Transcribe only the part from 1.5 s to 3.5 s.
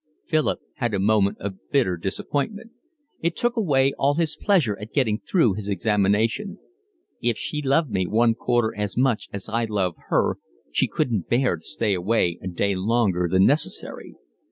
bitter disappointment. It